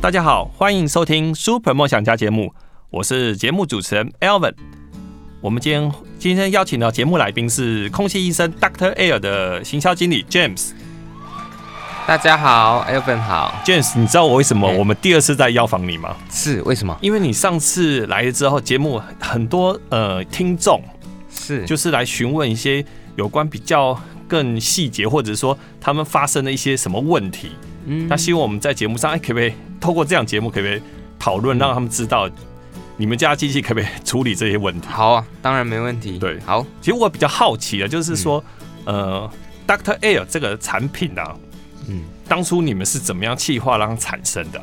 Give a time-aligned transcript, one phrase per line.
[0.00, 2.54] 大家好，欢迎收听 Super 梦想家节目，
[2.88, 4.54] 我是节目主持人 Alvin。
[5.40, 10.70] 我们今天今天邀请到节目来宾是空气医生 Doctor Air 的行销经理 James。
[12.06, 16.16] 大家好，Alvin 好，James，你知道我为什么我们第二次在邀访你吗？
[16.30, 16.96] 是为什么？
[17.00, 20.80] 因为你上次来了之后，节目很多呃听众
[21.28, 22.84] 是就是来询问一些
[23.16, 27.50] 有关比较更细节，或者说他们发生了一些什么问题。
[27.88, 30.80] 嗯，那希望我们在节目上，哎，可不可以透过这样节目，可不可以
[31.18, 32.28] 讨论，让他们知道
[32.98, 34.86] 你们家机器可不可以处理这些问题？
[34.88, 36.18] 好啊，当然没问题。
[36.18, 36.64] 对，好。
[36.80, 38.44] 其实我比较好奇的，就是说，
[38.84, 39.30] 嗯、呃
[39.66, 41.34] ，Doctor Air 这个产品啊，
[41.88, 44.60] 嗯，当初你们是怎么样企划让它产生的？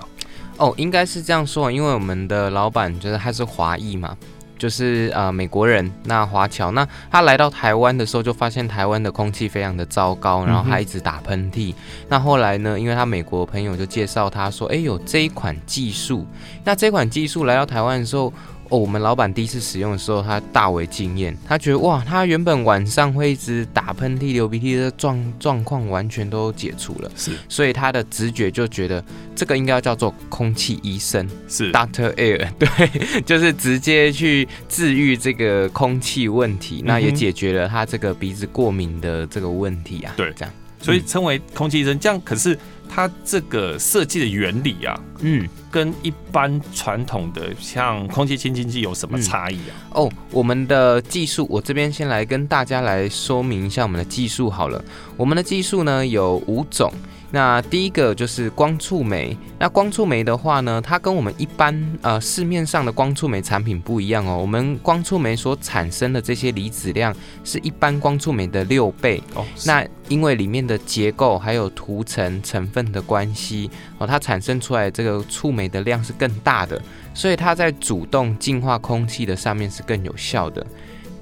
[0.57, 4.15] 哦，应该是这样说，因为我们的老板就是他是华裔嘛。
[4.57, 11.73] 就是呃美国人，那华侨，那他来到台湾的时候，就发现台湾的空气非常的糟糕，然后他一直打喷嚏。
[12.09, 16.25] 那后来呢，因为他美国朋友就介绍他说，哎，有这一款技术。
[16.63, 18.31] 那这款技术来到台湾的时候。
[18.69, 21.37] 哦，我们老板第一次使用的时候，他大为惊艳。
[21.47, 27.11] 他觉得哇，他原本晚上会一直打喷嚏、流鼻涕的状状况完全都解除了。
[27.15, 29.03] 是，所以他的直觉就觉得
[29.35, 40.13] 这个应该要叫做空气医生，是 Doctor Air， 对，就是直接去治愈这个空气问题，那也解决了他这个鼻子过敏的这个问题啊。
[40.17, 41.99] 对，这样，所以称为空气医生。
[41.99, 42.57] 这样可是。
[42.89, 49.73] 它这个设计的原理啊，嗯，跟一般传统的像空气清新机有什么差异啊？
[49.91, 54.83] 哦，我们的技术，我这边先来跟大家来说明一下我们的技术好了。
[55.17, 56.91] 我们的技术呢有五种。
[57.35, 59.37] 那第一个就是光触媒。
[59.59, 64.37] 那光触媒的话呢，它跟我们一般呃市面上的光触媒产品不一样哦。
[64.37, 67.13] 我们光触媒所产生的这些离子量
[67.43, 69.43] 是一般光触媒的六倍哦。
[69.65, 76.81] 那因为里面的结构还有涂层成分的关系哦，它产生出来这个触媒的量是更大的，
[77.13, 80.65] 所以它在主动净化空气的上面是更有效的。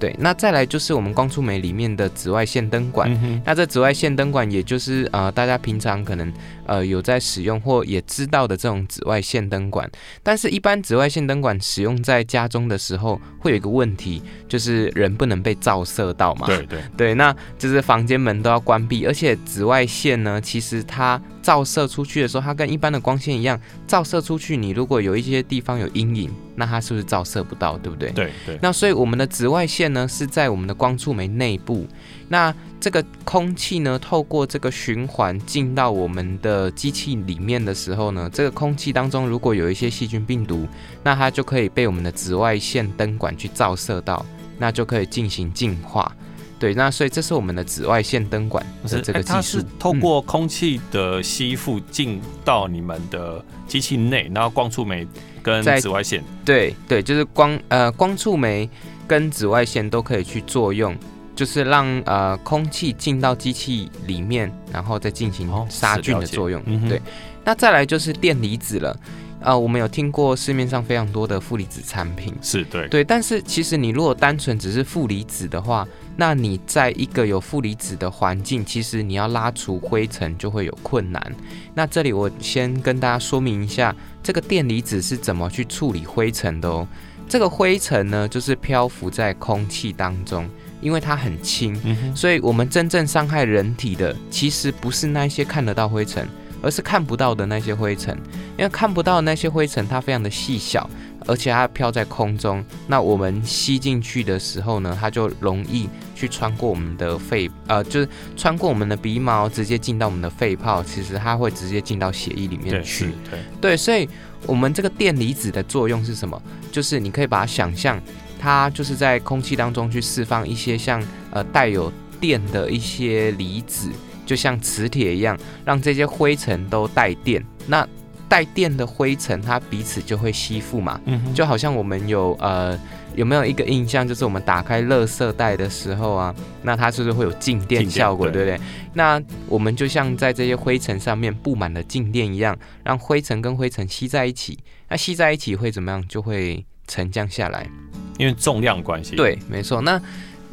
[0.04, 3.10] 对，那再来就是我们光触媒里面的紫外线灯管。
[3.24, 6.30] 嗯、那这紫外线灯管，也就是呃大家平常可能
[6.66, 9.90] 呃有在使用或也知道的这种紫外线灯管。
[10.22, 16.48] 但是，一般紫外线灯管使用在家中的时候，会有一个问题，就是人不能被照射到嘛。
[16.48, 26.32] 对对对，那就是房间门都要关闭，而且紫外线呢，其实它照射出去的时候，它跟一般的光线一样，照射出去，你如果有一些地方有阴影。
[26.56, 28.12] 那它是不是照射不到，对不对？
[28.12, 28.60] 对对。
[28.62, 31.88] 那所以我们的紫外线呢，是在我们的光触媒内部。
[32.30, 40.68] 那这个空气呢，透过这个循环进到我们的机器里面的时候呢，这个空气当中如果有一些细菌病毒，
[41.04, 44.24] 那它就可以被我们的紫外线灯管去照射到，
[44.60, 46.16] 那就可以进行净化。
[46.64, 49.34] 对，那所以这是我们的紫外线灯管的这个技术。
[49.34, 55.06] 它是透过空气的吸附进到你们的机器内，然后光触媒
[55.42, 56.24] 跟紫外线。
[56.46, 58.70] 对对，就是光呃光触媒
[59.06, 60.96] 跟紫外线都可以去作用，
[61.36, 66.62] 就是让呃空气进到机器里面，然后再进行杀菌的作用。
[66.62, 67.02] 哦嗯、对，
[67.44, 68.98] 那再来就是电离子了。
[69.42, 75.86] 呃，我们有听过市面上非常多的负离子产品，是对对，但是其实你如果单纯只是负离子的话，
[76.16, 81.36] 那你在一个有负离子的环境，其实你要拉除灰尘就会有困难。
[81.74, 86.88] 那这里我先跟大家说明一下，这个电离子是怎么去处理灰尘的哦。
[87.28, 90.48] 这个灰尘呢，就是漂浮在空气当中，
[90.82, 96.28] 因为它很轻，嗯，所以我们真正伤害人体的，其实不是那些看得到灰尘。
[96.66, 98.18] 而是看不到的那些灰尘，
[98.58, 100.90] 因为看不到那些灰尘，它非常的细小，
[101.28, 102.64] 而且它飘在空中。
[102.88, 110.84] 那我们吸进去的时候呢，它就容易去穿过我们的肺，呃，就是穿过我们的鼻毛，直接进到我们的肺泡。
[110.84, 113.06] 其实它会直接进到血液里面去。
[113.06, 114.08] 对，对，对，所以
[114.46, 116.42] 我们这个电离子的作用是什么？
[116.72, 118.02] 就是你可以把它想象，
[118.40, 123.90] 它就是在空气当中去释放一些像呃带有电的一些离子。
[124.26, 127.46] 就像磁铁一样，让这些灰尘都带电。
[127.68, 127.86] 那
[128.34, 131.00] 带电的灰尘，它彼此就会吸附嘛。
[131.06, 132.76] 嗯，就好像我们有呃，
[133.14, 136.34] 有没有一个印象，就是我们打开垃圾袋的时候啊，
[136.64, 138.60] 那它是不是会有静电效果，对不对？
[138.96, 144.58] 那我们就像在这些灰尘上面布满了静电一样，让灰尘跟灰尘吸在一起。
[144.90, 146.04] 那吸在一起会怎么样？
[146.08, 147.70] 就会沉降下来，
[148.18, 149.16] 因为重量关系。
[149.16, 149.80] 对，没错。
[149.84, 150.02] 那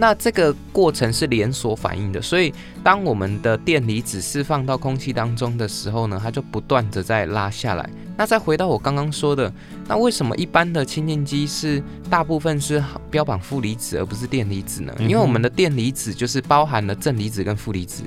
[0.01, 2.51] 那这个过程是连锁反应的，所以
[2.83, 7.87] 当我们的电离子释放到空气当中的时候呢，它就不断的在拉下来。
[8.17, 9.53] 那再回到我刚刚说的，
[9.87, 14.95] 那为什么一般的清净机是大部分是标榜负离子而不是电离子呢？
[15.01, 18.03] 因为我们的电离子就是包含了正离子跟负离子，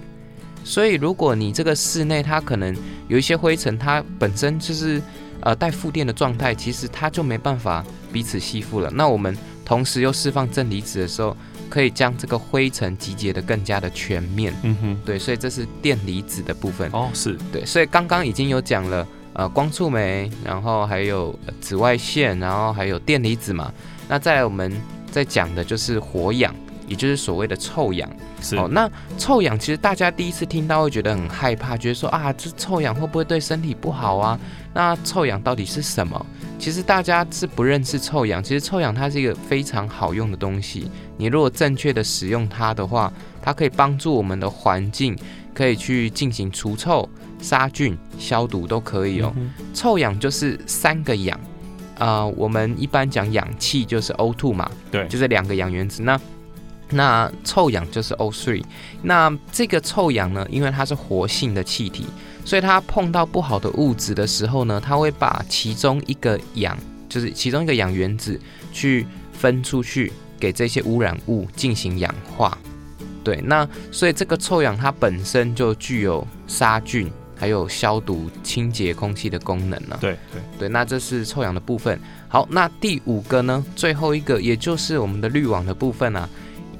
[0.64, 2.76] 所以如果你这个室内它可能
[3.08, 5.00] 有一些灰尘，它本身就是
[5.42, 8.90] 呃带负电的状态，其实它就没办法彼此吸附了。
[8.90, 11.36] 那我们同时又释放正离子的时候，
[11.74, 16.88] 可以将这个灰尘集结的更加的全面，嗯哼，对，所以这是电离子的部分。
[16.94, 17.36] 哦，是。
[17.52, 23.74] 对，所以刚刚已经有讲了，呃，光触媒，然后还有紫外线，然后还有电离子嘛，
[24.08, 24.72] 那再来我们
[25.12, 26.54] 再讲的就是活氧，
[26.94, 28.08] 也就是所谓的臭氧，
[28.40, 28.88] 是哦，那
[29.18, 34.40] 臭氧其实大家第一次听到会觉得很害怕，觉得说啊，这臭氧会不会对身体不好啊？
[34.76, 36.24] 那臭氧到底是什么？
[36.60, 40.88] 其实大家是不认识臭氧，其实臭氧它是一个非常好用的东西。
[41.18, 43.12] 你如果正确的使用它的话，
[43.42, 45.18] 它可以帮助我们的环境，
[45.52, 47.10] 可以去进行除臭、
[47.42, 49.34] 杀菌、消毒都可以哦。
[49.74, 51.40] 臭氧就是三个氧，
[51.98, 56.04] 啊、呃，我们一般讲氧气就是 O2 嘛，对，就是两个氧原子。
[56.04, 56.20] 那
[56.94, 58.64] 那臭氧就是 O3。
[59.02, 62.06] 那这个臭氧呢，因为它是活性的气体。
[62.46, 68.38] 所以它碰到不好的物质的时候呢，它会把其中一个氧，就是其中一个氧原子，
[68.74, 72.58] 去分出去给这些污染物进行氧化。
[73.24, 79.98] 对，那所以这个臭氧它本身就具有杀菌、还有消毒、清洁空气的功能了。
[80.02, 81.98] 对对对，那这是臭氧的部分。
[82.28, 86.28] 好，那第五个呢，最后一个也就是我们的滤网的部分啊。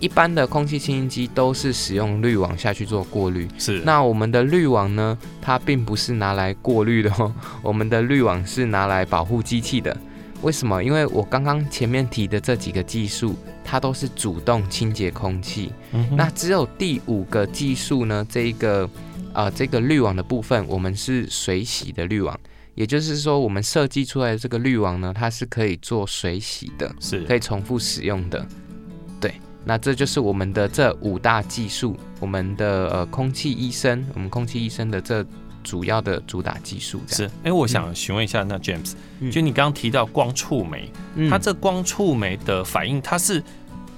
[0.04, 3.82] 一般的空气清新机都是使用滤网下去做过滤，是。
[3.86, 7.34] 那我们的滤网呢，它并不是拿来过滤的哦，
[7.64, 9.96] 我们的滤网是拿来保护机器的。
[10.42, 10.84] 为什么？
[10.84, 13.34] 因为我刚刚前面提的这几个技术，
[13.64, 15.72] 它都是主动清洁空气。
[15.94, 16.06] 嗯。
[16.18, 18.90] 那只有第五个技术呢，这一个
[19.32, 22.38] 呃这个滤网的部分，我们是水洗的滤网，
[22.76, 28.46] 也就是说，我们设计出来的这个滤网呢，它是可以做水洗的，是可以重复使用的。
[29.66, 35.26] 那这就是我们的这五大技术，我们的呃空气医生，我们空气医生的这
[35.64, 37.02] 主要的主打技术。
[37.08, 43.42] 是，哎、欸，我想询问一下，那 James，、嗯、就你刚刚提到光触媒，嗯、它这光触媒的反应，它是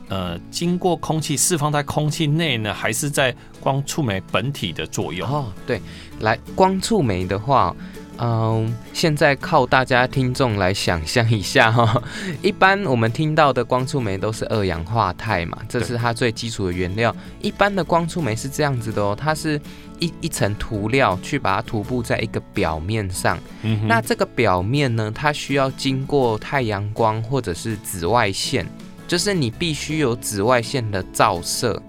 [0.09, 5.27] 呃经过空气释放在空气内呢，还是在光触媒本体的作用？
[5.27, 5.81] 哦，对，
[6.19, 7.75] 来光触媒的话。
[8.17, 12.01] 嗯，现在靠大家听众来想象一下哈。
[12.41, 17.15] 一般我们听到的光触媒都是二氧化钛嘛，这是它最基础的原料。
[17.41, 19.59] 一般的光触媒是这样子的哦，它是
[19.99, 23.37] 一一层涂料去把它涂布在一个表面上。
[23.63, 28.65] 嗯，那这个表面呢，它需要经过太阳光或者是紫外线，
[29.07, 31.81] 就是你必须有紫外线的照射。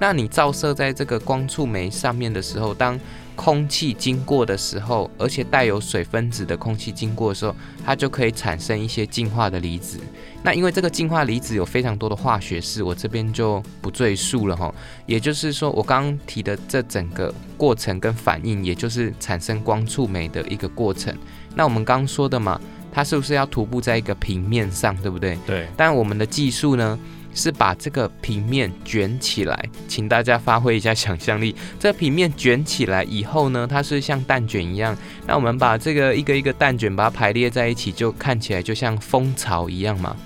[0.00, 2.98] 那你照射在这个光触媒上面的时候，当
[3.36, 10.00] 空气经过的时候，而且带有水分子的空气经过的时候，它就可以产生一些净化的离子。
[10.42, 14.74] 那因为这个净化离子有非常多的化学式，我这边就不赘述了哈。
[15.04, 21.14] 也就是说，我刚刚提的这整个过程跟反应，也就是产生光触媒的一个过程。
[21.54, 22.58] 那我们刚刚说的嘛，
[22.90, 25.38] 它是不是要涂布在一个平面上，对不对？
[25.46, 25.68] 对。
[25.76, 26.98] 但我们的技术呢？
[27.34, 31.54] 是把这个平面卷起来，请大家发挥一下想象力。
[31.78, 34.96] 这平面卷起来以后呢，它是像蛋卷一样。
[35.26, 40.16] 那我们把这个一个一个蛋卷把它排列在一起，就看起来就像蜂巢一样嘛。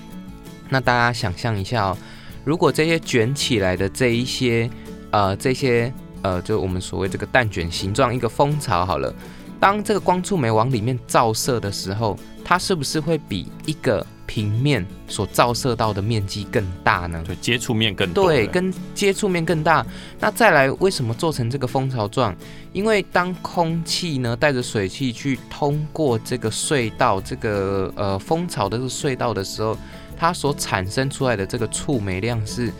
[0.69, 1.97] 那大家想象一下哦，
[2.43, 4.69] 如果这些卷起来的这一些
[5.11, 5.93] 呃这些
[6.23, 9.13] 呃，就我们所谓这个蛋卷形状一个蜂巢好了，
[9.59, 17.23] 当这个光触媒往里面照射的时候，它是不是会比一个平面所照射到的面积更大呢？
[17.25, 18.27] 对，接触面更多。
[18.27, 19.85] 对，跟接触面更大。
[20.19, 22.35] 那再来，为什么做成这个蜂巢状？
[22.73, 29.77] 因为当空气呢带着水汽去通过这个隧道，这个呃蜂巢的这个隧道的时候，
[30.17, 32.71] 它所产生出来的这个触媒量是，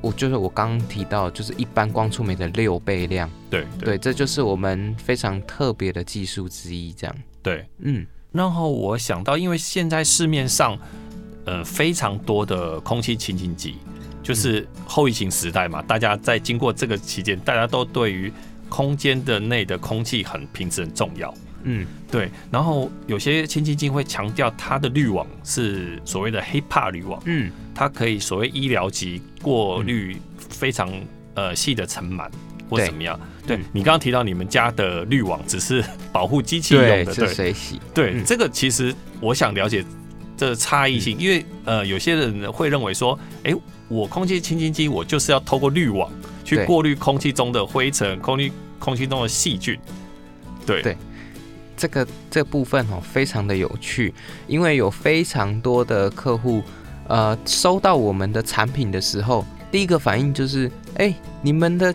[0.00, 3.28] 我就是我刚刚提到，就是一般光触媒的六倍量。
[3.50, 6.92] 对对，对，这就是我们非常特别的技术之一。
[6.92, 7.16] 这样。
[7.42, 8.06] 对，嗯。
[8.32, 10.78] 然后我想到，因为现在市面上，
[11.44, 13.76] 呃，非常多的空气清净机，
[14.22, 18.32] 就是后疫情时代嘛，大家在经过这个期间，大家都对于
[18.68, 21.32] 空间的内的空气很品质很重要。
[21.64, 22.30] 嗯，对。
[22.50, 30.90] 然后有些清净机会强调它的滤网是所谓的 HEPA 滤网，嗯，它可以所谓医疗级过滤非常
[31.34, 32.28] 呃细的尘螨
[32.68, 33.20] 或怎么样。
[33.46, 37.80] 对，嗯，你刚刚提到你们家的滤网只是 保护机器用的，对，是水洗。
[37.94, 39.84] 对，嗯，这个其实我想了解
[40.36, 43.54] 这差异性，嗯，因为呃有些人会认为说，哎，
[43.88, 46.10] 我空气清新机我就是要透过滤网
[46.44, 49.78] 去过滤空气中的灰尘、空气空气中的细菌，
[50.66, 50.82] 对。
[50.82, 50.96] 对。
[51.74, 54.14] 这个这部分哦，非常的有趣，
[54.46, 56.62] 因为有非常多的客户，
[57.08, 61.92] 呃，收到我们的产品的时候，第一个反应就是，哎，你们的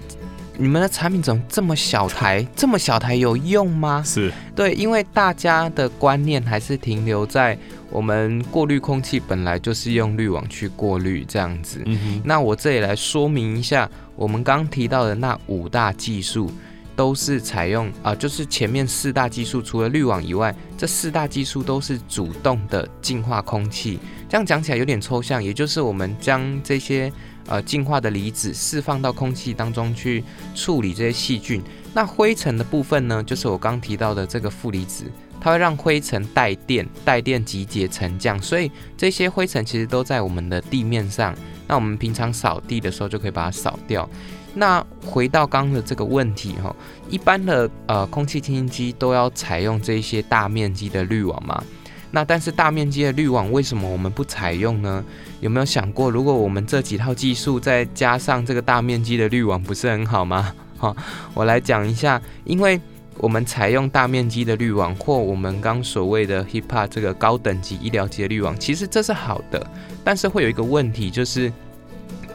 [0.58, 2.46] 你们的产品怎么这么小台？
[2.56, 4.04] 这么小台有用吗？
[4.06, 7.58] 是对，因为大家的观念还是停留在
[7.90, 11.84] 我们过滤空气本来就是用滤网去过滤这样子。
[12.24, 16.52] 那我这里来说明一下，我们刚提到的那五大技术。
[16.98, 24.00] 都是采用啊、呃，就是前面四大技术，除了滤网以外，这四大技术都是主动的净化空气。
[24.28, 27.14] 这样讲起来有点抽象，也就是我们将这些
[27.48, 30.24] 呃净化的离子释放到空气当中去
[30.54, 31.62] 处理这些细菌。
[31.94, 35.06] 那灰尘的部分呢，就是我刚提到的这个负离子，
[35.42, 41.36] 它会让灰尘带电，带电集结沉降，所以这些灰尘其实都在我们的地面上。
[41.68, 44.08] 那我们平常扫地的时候就可以把它扫掉。
[44.54, 46.76] 那回到刚刚的这个问题哈，
[47.10, 51.64] 一般的呃空气清新机都要采用这些大面积的滤网嘛？
[52.12, 55.04] 那但是大面积的滤网为什么我们不采用呢？
[55.42, 60.54] 有没有想过，如果我们这几套技术再加上这个大面积的滤网，不是很好吗？
[60.78, 60.96] 好，
[61.34, 62.80] 我来讲一下，因为
[63.18, 69.66] 我们采用大面积的滤网，或我们刚所谓的 HEPA 这个高等级医疗级的滤网，其实这是好的，
[70.04, 71.52] 但是会有一个问题就是。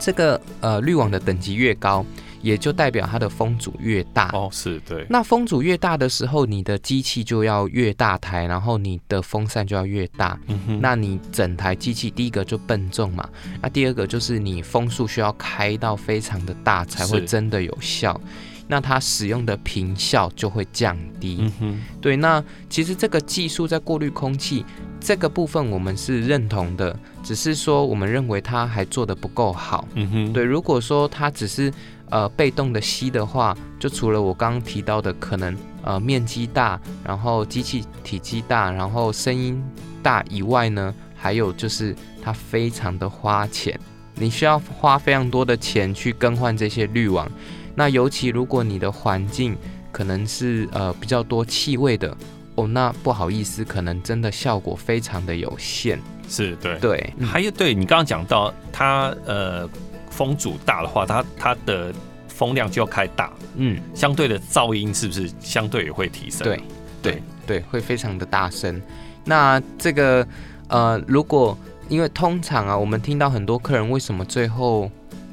[0.05, 2.05] 这个呃滤网的等级越高，
[2.43, 5.07] 也就代表它的风阻越大哦，是对。
[5.09, 10.39] 那风阻越大的时候，你的机器就要越大台，然后你的风扇就要越大。
[10.49, 10.81] 嗯哼。
[10.83, 13.27] 那你整台机器第一个就笨重嘛，
[13.63, 18.21] 那第二个就是你风速需要开到非常的大才会真的有效。
[18.69, 21.39] 那它使用的频效就会降低。
[21.41, 22.17] 嗯哼，对。
[22.17, 24.65] 那其实这个技术在过滤空气
[24.99, 29.87] 这个部分，我们是认同的，只是说我们认为它还做得不够好。
[29.95, 30.43] 嗯哼，对。
[30.43, 31.71] 如果说它只是
[32.12, 39.61] 呃被动的吸的话，就除了我刚刚提到的可能呃面积大，然后机器体积大，然后声音
[40.02, 43.76] 大以外呢，还有就是它非常的花钱，
[44.14, 47.28] 你需要花非常多的钱去更换这些滤网。
[47.75, 49.57] 那尤其如果你的环境
[49.90, 52.14] 可能是呃比较多气味的
[52.54, 55.99] 哦，那不好意思，可能真的效果非常的有限。
[56.28, 59.69] 是对对，还有对你刚刚讲到它呃
[60.12, 61.92] 风阻大的话，它它的
[62.28, 66.45] 风量就要开大，嗯，相对的噪音是不是相对也会提升？
[66.45, 66.61] 对
[67.02, 68.81] 对对，会非常的大声。
[69.25, 70.26] 那这个
[70.69, 74.90] 呃，如果因为通常啊，我们听到很多客人为什么最后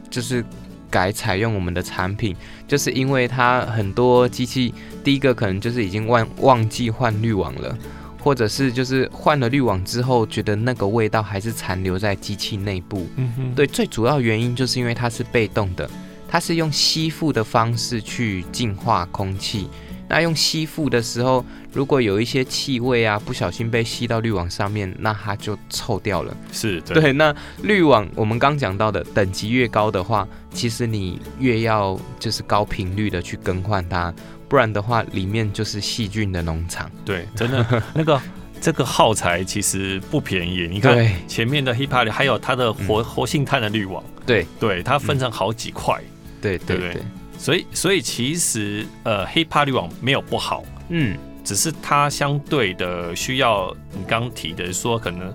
[0.10, 0.44] 就是。
[0.92, 2.36] 改采用我们的产品，
[2.68, 7.78] 就是因为它很多机器，第一个可能就是已经忘忘记换滤网了，
[8.20, 13.08] 或者是就是换了滤网之后，觉得那个味道还是残留在机器内部。
[13.16, 15.90] 嗯哼，对，最主要原因就是因为它是被动的，
[16.28, 19.70] 它是用吸附的方式去净化空气。
[20.12, 26.36] 那用吸附的时候，如果有一些气味啊，不小心被吸到滤网上面，那它就臭掉了。
[26.52, 27.14] 是对，对。
[27.14, 34.12] 那滤网我们刚讲到的等级越高的话，其实你越要就是高频率的去更换它，
[34.50, 36.90] 不然的话里面就是细菌的农场。
[37.06, 38.20] 对，真的 那个
[38.60, 40.68] 这个耗材其实不便宜。
[40.70, 46.02] 你看前面的 HEPA 还有它的活、嗯、活性炭的滤网，对对，它分成好几块。
[46.42, 46.78] 对对对。
[46.78, 47.02] 对对
[47.38, 55.34] 所以，所以其实，呃，HEPA 滤网没有不好，嗯，只是它相对的需要你刚提的说，可能，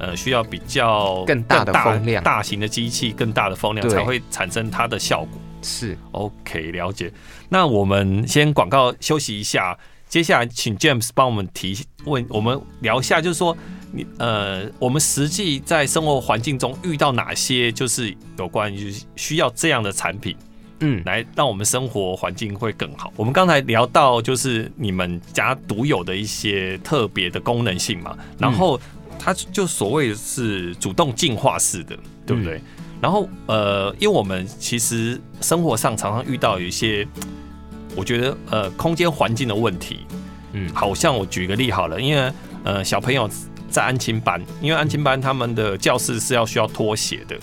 [0.00, 5.40] 呃，需要比较更大的风量，大型的机器更大的风量才会产生它的效果。
[5.64, 7.10] 是，OK，了解。
[7.48, 9.76] 那我们先广告休息一下，
[10.08, 13.56] 接下来请 James 帮我们提问，我们聊一下，就是说，
[13.90, 20.36] 你呃，我们实际在生活环境中遇到哪些就是有关于需要这样的产品。
[20.80, 23.10] 嗯，来让我们生活环境会更好。
[23.16, 28.78] 我们刚才聊到就是你们家独有的一些特别的功能性嘛，然后
[29.18, 32.60] 它就所谓的是主动进化式的，对不对？
[33.00, 37.06] 然后呃，因为我们其实生活上常常遇到有一些，
[37.94, 40.06] 我觉得呃空间环境的问题，
[40.52, 42.32] 嗯，好像我举个例好了，因为
[42.64, 43.28] 呃小朋友
[43.68, 47.36] 在安亲班，因为安亲班他们的教室是要需要脱鞋的。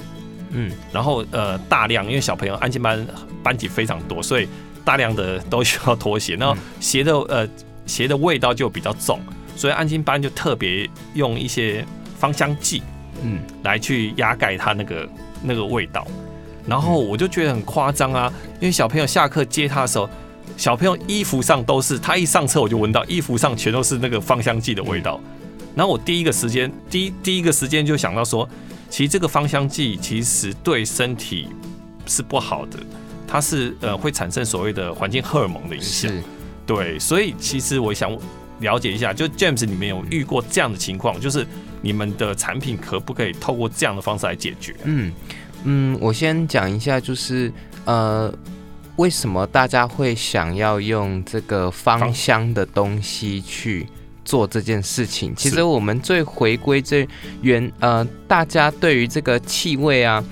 [0.53, 3.07] 嗯，然后呃，大量因为小朋友安亲班
[3.41, 4.47] 班级非常多，所以
[4.83, 7.47] 大量的都需要拖鞋，然后鞋的呃
[7.85, 9.19] 鞋的味道就比较重，
[9.55, 11.85] 所以安亲班就特别用一些
[12.17, 12.83] 芳香剂，
[13.23, 15.07] 嗯，来去压盖它那个
[15.43, 16.05] 那个味道。
[16.67, 20.07] 然后我就觉得很夸张啊，因为小朋友下课接他的时候，
[20.55, 25.19] 小朋友衣服上都是，他一上车我就闻到衣服上全都是那个芳香剂的味道。
[25.75, 28.47] 然后我第一个时间，第一第一个时间就想到说，
[28.89, 31.47] 其实这个芳香剂其实对身体
[32.05, 32.77] 是不好的，
[33.27, 36.11] 它是呃会产生所谓的环境荷尔蒙的影响。
[36.67, 38.15] 对，所以其实我想
[38.61, 41.45] 了解一下，就 James 你们有遇过这样的情况，就是
[41.81, 44.75] 你们的产品可不可以透过这样的方式来解决？
[44.85, 45.11] 嗯
[45.63, 47.51] 嗯，我先讲一下，就是
[47.85, 48.33] 呃，
[48.95, 53.85] 为什么大家会想要用这个芳香的东西去
[54.23, 55.35] 做这件事情？
[55.35, 57.07] 其实我们最回归最
[57.41, 60.23] 原呃，大家对于这个气味啊，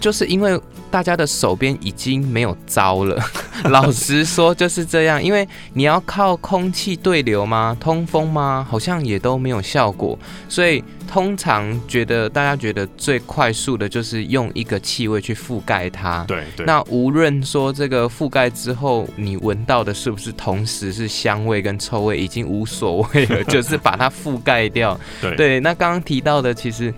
[0.00, 0.58] 就是因为。
[0.94, 3.20] 大家的手边已经没有招了，
[3.68, 5.20] 老实说就是这样。
[5.20, 7.76] 因为你要靠空气对流吗？
[7.80, 8.64] 通风吗？
[8.70, 10.16] 好像也都没有效果。
[10.48, 16.22] 所以通常觉得大家觉得最快速的就是用一个气味去覆盖它。
[16.28, 16.64] 对对。
[16.64, 24.96] 那无论说这个覆盖之后，你闻到的是不是同时是香味跟臭味，已经无所谓了， 就是把它覆盖掉。
[25.20, 25.58] 对对。
[25.58, 26.94] 那刚刚提到的，其实。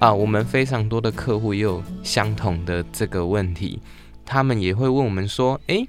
[0.00, 3.78] 啊，我们非常多的客户也有相同的这个问题，
[4.24, 5.86] 他们也会问我们说：“诶，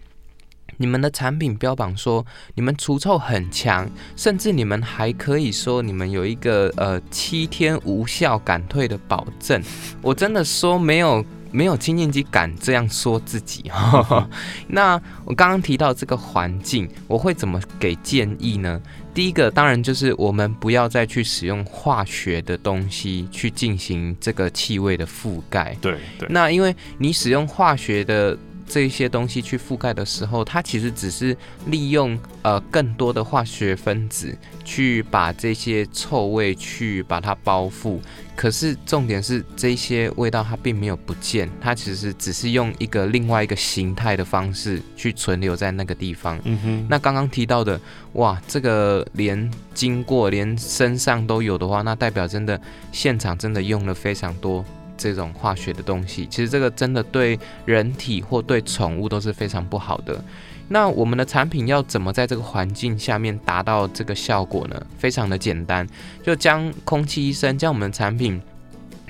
[0.76, 9.64] 你们的产品标榜说你们除臭很强，甚至你们还可以说你们有一个呃七天无效赶退的保证。
[10.04, 11.26] ”我真的说没有。
[11.54, 14.26] 没有清净机敢这样说自己哈。
[14.70, 14.94] 那
[15.26, 18.82] 我刚刚提到这个环境，我会怎么给建议呢？
[19.14, 25.76] 第一个当然就是我们不要再去使用化学的东西去进行这个气味的覆盖。
[25.82, 26.28] 对对。
[26.30, 28.38] 那因为你使用化学的。
[28.72, 31.36] 这些东西去覆盖的时候，它其实只是
[31.66, 38.00] 利用呃更多的化学分子去把这些臭味去把它包覆。
[38.34, 46.40] 可是重点是这些味道它并没有不见，它其实只是用一个另外一个形态的方式去存留在那个地方。
[46.46, 46.88] 嗯哼。
[46.90, 47.80] 那刚刚提到的，
[48.14, 52.60] 哇，这个连经过连身上都有的话，那代表真的
[52.94, 54.64] 现场真的用了非常多。
[55.02, 60.24] 这种化学的东西，其实这个真的对人体或对宠物都是非常不好的。
[60.68, 64.86] 那我们的产品要怎么在这个环境下面达到这个效果呢？
[64.98, 65.86] 非常的简单，
[66.24, 68.42] 就将空气医生将我们的产品，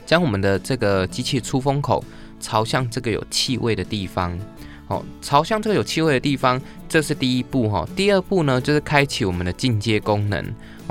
[0.06, 2.04] 将我们的这个机器出风口
[2.40, 4.36] 朝向这个有气味的地方。
[4.88, 7.88] 哦，朝向这个有气味的地方，这是第一步哈。
[7.96, 10.44] 第二步呢，就是开启我们的进阶功能。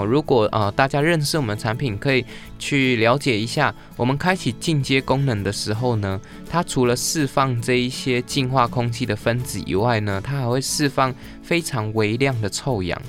[0.05, 2.25] 如果呃大家认识我们产品，可以
[2.59, 13.01] 去了解一下，我们开启进阶功能的时候呢，它除了释放这一些净化空气的分子以外呢，它还会释放非常微量的臭氧。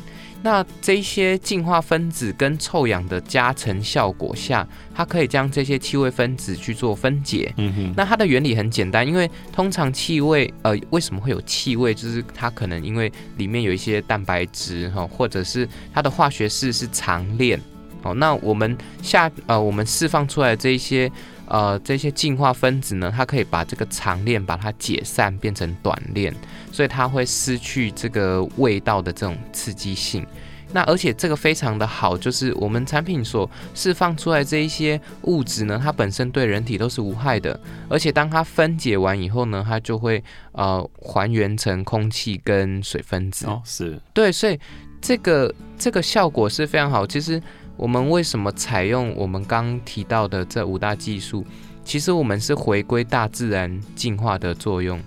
[0.43, 7.53] 那这些净化分子跟臭氧的加成效果下，它可以将这些气味分子去做分解。
[7.57, 7.93] 嗯哼。
[7.95, 11.93] 那它的原理很简单，因为通常气味，呃，为什么会有气味？
[11.93, 17.59] 就是它可能因为里面有一些蛋白质哈，或者是它的化学式是长链。
[18.03, 21.11] 哦，那我们下呃，我们释放出来这一些
[21.51, 26.33] 呃这些净化分子呢，它可以把这个长链把它解散变成短链。
[26.73, 30.25] 所以它会失去这个味道的这种刺激性，
[30.71, 37.59] 那而且这个非常的好，就是我们产品所释放出来这一些物质呢，它本身对人体都是无害的，
[37.89, 43.45] 而且当它分解完以后呢，它就会呃还原成空气跟水分子。
[43.47, 44.57] 哦，是对，所以
[45.01, 47.05] 这个这个效果是非常好。
[47.05, 47.43] 其实
[47.77, 51.45] 我们为什么采用我们刚提到的这五大技术？
[51.83, 55.01] 其实我们是回归大自然进化的作用。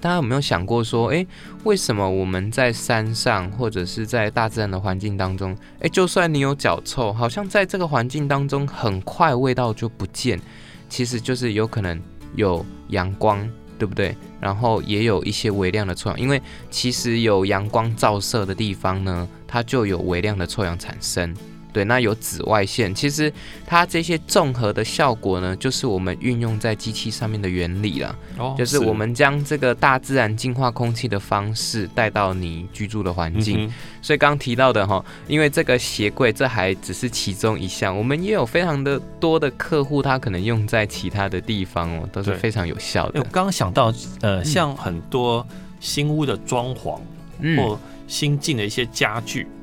[0.00, 1.24] 大家有没有想过说，诶，
[1.64, 10.40] 为什么我们在山上或者是在大自然的环境当中，诶，就算你有脚臭，好像在这个环境当中很快味道就不见？
[10.88, 12.00] 其实就是有可能
[12.34, 14.16] 有阳光，对不对？
[14.40, 21.32] 然后也有一些微量的臭氧，因为其实有阳光照射的地方呢，它就有微量的臭氧产生。
[21.72, 23.32] 对，那有紫外线，其实
[23.66, 28.16] 它这些综合的效果呢，就是我们运用在机器上面的原理了。
[28.38, 33.66] 哦，就是我们将这个大自然净化空气的方式带到你居住的环境。
[33.66, 43.20] 嗯、所以刚刚提到的哈，因为这个鞋柜，这还只是其中一项，我们也有非常的多的客户，他可能用在其他的地方哦，都是非常有效的。
[43.20, 45.46] 我刚刚想到，呃，像很多
[45.80, 47.00] 新屋的装潢，
[47.40, 49.46] 嗯、或新进的一些家具。
[49.46, 49.61] 嗯，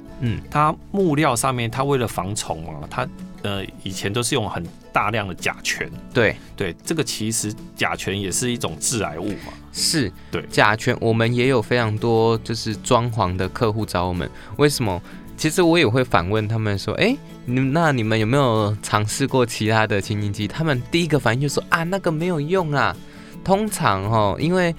[0.49, 3.07] 它木料上面，它为了防虫啊，它
[3.43, 9.53] 呃以前都是用很大量的甲醛，对对，这个其实甲醛也是一种致癌物嘛。
[9.71, 15.01] 是，对甲醛，我们也有非常多就是装潢的客户找我们，为什么？
[15.37, 20.45] 其实我也会反问他们说，哎，你那你们有没有尝试过其他的清净剂？
[20.45, 22.93] 他们第一个反应就说啊，那个没有用啊。
[23.41, 24.75] 通常哦，因为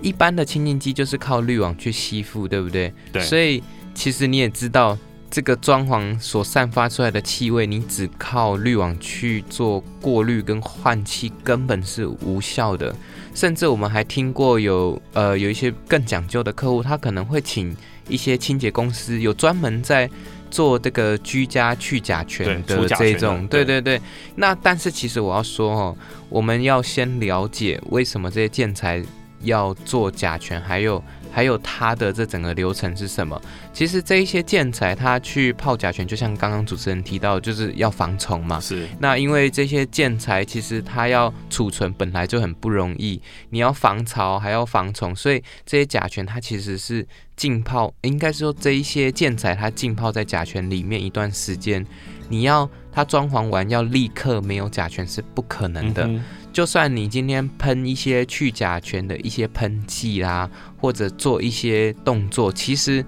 [0.00, 2.92] 一般的清净剂就是靠滤网去吸附，对不对？
[3.12, 3.22] 对。
[3.22, 3.62] 所以
[3.94, 4.98] 其实你也知道，
[5.30, 12.94] 这个装潢所散发出来的气味，你只靠滤网去做过滤跟换气，根本是无效的。
[13.34, 17.74] 甚至我们还听过有呃有一些更讲究的客户，他可能会请
[18.08, 20.10] 一些清洁公司有专门在
[20.50, 24.00] 做这个居家去甲醛的这种，对对对。
[24.34, 25.96] 那但是其实我要说哦，
[26.28, 29.02] 我们要先了解为什么这些建材
[29.40, 31.02] 要做甲醛，还有。
[31.32, 33.40] 还有它的这整个流程是什么？
[33.72, 38.60] 其实这一些建材，它去泡甲醛，就像刚刚主持人提到，就是要防虫嘛。
[38.60, 38.86] 是。
[38.98, 51.84] 那因为这些建材其实它要储存本来就很不容易，你要防潮还要防虫，所以这些甲醛它其实是浸泡，应该说这一些建材它浸泡在甲醛里面一段时间，
[52.28, 56.06] 你要它装潢完要立刻没有甲醛是不可能的。
[56.06, 63.02] 嗯就算你今天喷一些去甲醛的一些喷剂啦，或者做一些动作，其实，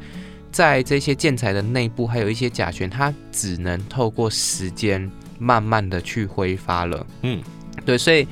[0.51, 7.07] 在这些建材的内部还有一些甲醛，它只能透过时间慢慢的去挥发了。
[7.21, 7.43] 嗯，
[7.85, 8.27] 对，所以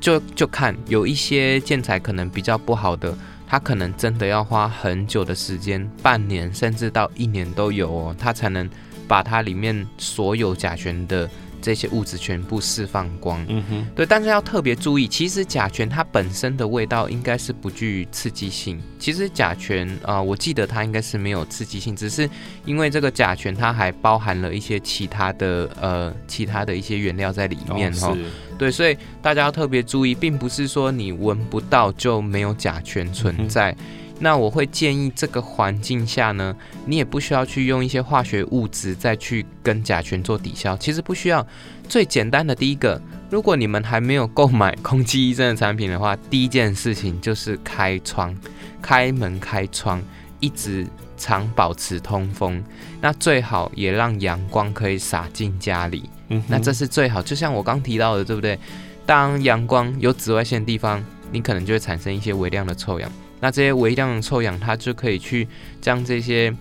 [0.00, 8.68] 就就看有一些建材可能比较不好的，它可能真的要花很久的时间，半年甚至到一年都有哦，它才能
[9.06, 11.30] 把它里面所有甲醛的。
[11.60, 18.80] 这些物质全部释放光，嗯哼，对，但是要特别注意，其实甲醛它本身的味道应该是不具刺激性。
[18.98, 22.28] 其实甲醛啊、呃，我记得它应该是没有刺激性，只是
[22.64, 28.16] 因为这个甲醛它还包含了一些其他的呃其他的一些原料在里面哈、哦。
[28.58, 33.70] 对，所以大家要特别注意，并不是说你闻不到就没有甲醛存在。
[33.72, 33.76] 嗯
[34.18, 41.46] 那我会建议这个环境下呢，你也不需要去用一些化学物质再去跟甲醛做抵消，其实不需要。
[41.88, 43.00] 最简单的第一个，
[43.30, 48.34] 如果你们还没有购买空气医生的产品的话，第一件事情就是开窗、
[48.82, 50.02] 开门、开窗，
[50.40, 52.64] 一直常保持通风。
[53.00, 57.22] 那最好也让阳光可以洒进家里，嗯，那这是最好。
[57.22, 58.58] 就像我刚提到的，对不对？
[59.04, 63.08] 当阳光有紫外线的地方，你可能就会产生一些微量的臭氧。
[63.40, 65.46] 那这些微量的臭氧，它就可以去
[65.80, 66.54] 将这些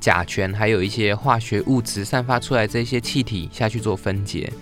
[0.00, 4.52] 甲醛，还有一些化学物质散发出来这些气体下去做分解。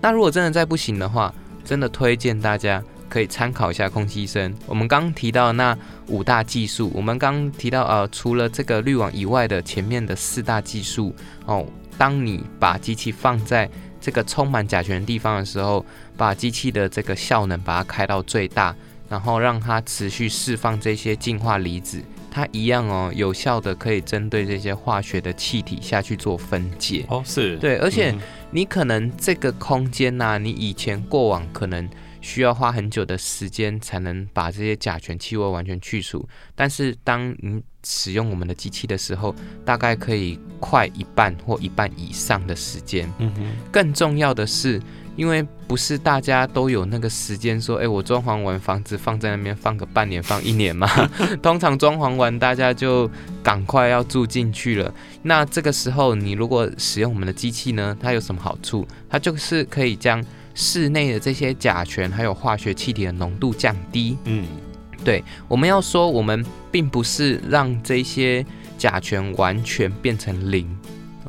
[0.00, 1.34] 那如果真的再不行的话，
[1.64, 4.54] 真的推荐大家可以参考一下空气医生。
[4.66, 5.76] 我们刚提到那
[6.08, 11.14] 五大技术，我们刚提到呃，除了这个滤网以外的前面的四大技术
[11.46, 13.68] 哦，当你把机器放在
[14.00, 15.84] 这个充满甲醛的地方的时候，
[16.16, 18.74] 把机器的这个效能把它开到最大。
[19.10, 27.04] 然后让它持续释放这些净化离子，它一样哦，有效的可以针对这些化学的气体下去做分解。
[27.08, 28.14] 哦，是对，而且
[28.52, 43.12] 你可能这个空间呐、啊，你以前过往可能需要花很久的时间才能把这些甲醛气味完全去除，但是当你使用我们的机器的时候，大概可以快一半或一半以上的时间。
[43.18, 43.42] 嗯哼，
[43.72, 44.80] 更重要的是。
[45.20, 50.88] 因为不是大家都有那个时间说，哎，我装潢完房子放在那边放个半年、放一年嘛。
[51.42, 53.06] 通常装潢完大家就
[53.42, 54.90] 赶快要住进去了。
[55.20, 58.88] 那这个时候你如果使用我们的机器呢，它有什么好处？
[59.10, 64.16] 它就是可以将室内的这些甲醛还有化学气体的浓度降低。
[64.24, 64.46] 嗯，
[65.04, 68.42] 对，我们要说我们并不是让这些
[68.78, 70.66] 甲醛完全变成零。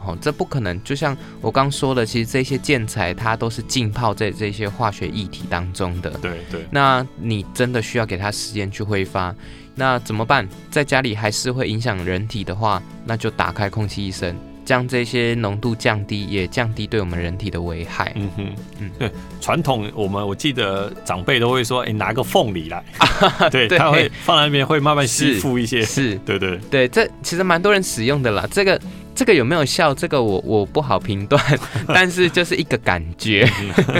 [0.06, 0.84] 哦，这不可能。
[0.84, 6.10] 就像我刚说的，其实这些建材它都是浸泡在这些化学液体当中的。
[6.22, 6.66] 对对。
[6.72, 9.34] 那你真的需要给它时间去挥发，
[9.76, 10.48] 那怎么办？
[10.70, 14.36] 在家里还是会影响人体的话，那就打开空气医生，
[14.66, 18.12] 将这些浓度降低，也降低对我们人体的危害。
[18.16, 19.12] 嗯哼，嗯，对。
[19.40, 25.82] 传统我们我记得长辈都会说，哎，拿个凤梨来， 啊、对，对，他会放在那边会慢慢吸附一些。
[25.82, 28.80] 是，是对对对，这其实蛮多人使用的啦，这个。
[29.13, 29.93] 这个有没有效？
[29.93, 31.43] 这个我我不好评断，
[31.88, 33.47] 但是就是一个感觉，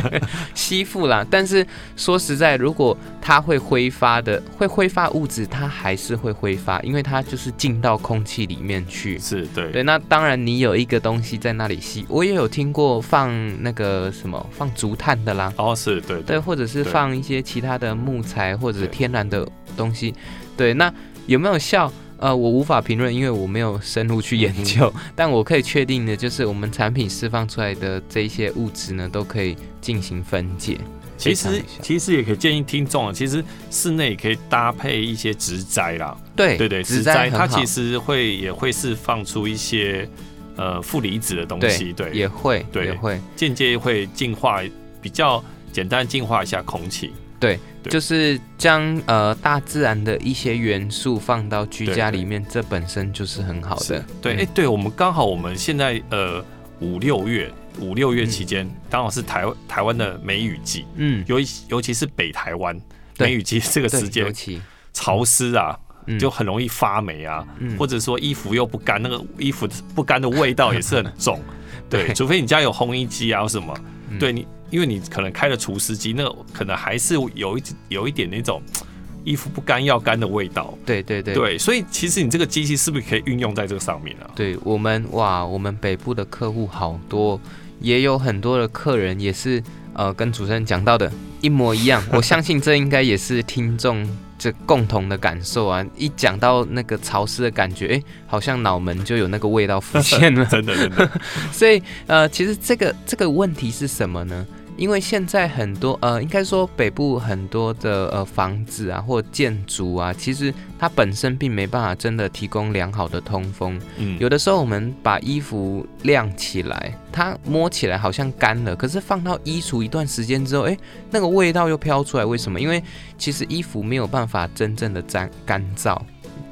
[0.56, 1.26] 吸附啦。
[1.30, 9.20] 但是说实在，如果它会挥发的，会挥发物质，它还是会挥发，因为它就是进到空气里面去。
[9.20, 9.84] 是对对。
[9.84, 15.54] 那当然，你有一个东西在那里吸，我也有听过放那个什么放竹炭的啦。
[15.58, 19.48] 哦，是对对，对，或者是放一些其他的木材或者天然的
[19.78, 20.14] 东西。
[20.58, 20.92] 对，那
[21.28, 21.92] 有没有效？
[22.22, 24.92] 呃，我无法评论，因为我没有深入去研究。
[24.96, 30.78] 嗯、但我可以确定的就是，我们产品释放出来的这些物质呢，都可以进行分解。
[31.18, 36.16] 其实，其实也可以建议听众啊，其实室内也可以搭配一些植栽啦。
[36.36, 40.08] 对对对，植栽它其实会也会释放出一些
[40.56, 44.64] 呃负离子的东西，对，对也会，对，也会间接会净化，
[45.02, 47.12] 比较简单净化一下空气。
[47.42, 47.92] 对，对。
[47.92, 54.06] 就是将呃大自然的一些元素放到居家里面，这本身就是很好的。
[54.22, 56.42] 对，哎、嗯，对我们刚好我们现在呃
[56.80, 62.80] 五六月五六月期间，刚、嗯、好是台台湾的梅雨季，嗯，尤尤其是北台湾
[63.18, 64.62] 梅雨季这个时间，尤其。
[64.94, 65.74] 潮湿啊、
[66.06, 71.40] 嗯，就很容易发霉啊、嗯，或者说衣服又不干，那个衣服不干的味道也是很重。
[71.90, 73.74] 对，对，除非你家有烘衣机啊或什么，
[74.10, 74.46] 嗯、对你。
[74.72, 78.60] 因为你可能开了除湿机，那可能还是有一有一点那种
[79.24, 80.76] 衣服不干要干的味道。
[80.84, 84.26] 对对对，对，所以其实你这个机器是不是可以运用在这个上面啊？
[84.34, 87.40] 对我们哇，我们北部的客户好多，
[87.80, 89.62] 也有很多的客人也是
[89.94, 92.04] 呃跟主持人讲到的一模一样。
[92.12, 94.10] 我相信这应该也是听众。
[94.42, 101.12] 这共同的感受啊，一讲到那个潮湿的感觉，哎，好像脑门就有那个味道浮现了，真 的真的。
[101.54, 104.48] 所以呃，其实这个这个问题是什么呢？
[104.82, 113.80] 因为现在很多呃，应该说北部很多的呃房子啊或建筑啊，其实它本身并没办法真的提供良好的通风。
[113.98, 120.76] 嗯，有的时候我们把衣服晾起来，它摸起来好像干了，可是放到衣橱一段时间之后，哎，
[121.12, 122.26] 那个味道又飘出来。
[122.26, 122.60] 为什么？
[122.60, 122.82] 因为
[123.20, 125.96] 其实衣服没有办法真正的干干燥。